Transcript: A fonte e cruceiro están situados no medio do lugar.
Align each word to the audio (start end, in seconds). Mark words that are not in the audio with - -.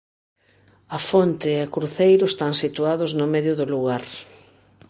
A 0.97 0.99
fonte 1.09 1.49
e 1.63 1.71
cruceiro 1.75 2.25
están 2.29 2.53
situados 2.63 3.11
no 3.19 3.25
medio 3.33 3.53
do 3.59 3.65
lugar. 3.73 4.03